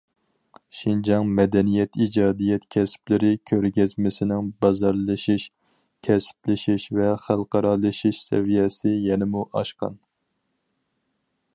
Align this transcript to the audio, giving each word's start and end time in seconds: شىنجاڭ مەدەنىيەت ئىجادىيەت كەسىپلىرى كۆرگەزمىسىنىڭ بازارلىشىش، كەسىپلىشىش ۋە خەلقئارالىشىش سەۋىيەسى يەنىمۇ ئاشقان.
شىنجاڭ 0.75 1.27
مەدەنىيەت 1.39 1.99
ئىجادىيەت 2.05 2.65
كەسىپلىرى 2.75 3.29
كۆرگەزمىسىنىڭ 3.51 4.49
بازارلىشىش، 4.65 5.45
كەسىپلىشىش 6.09 6.87
ۋە 7.01 7.11
خەلقئارالىشىش 7.29 8.23
سەۋىيەسى 8.31 8.95
يەنىمۇ 9.11 9.49
ئاشقان. 9.61 10.03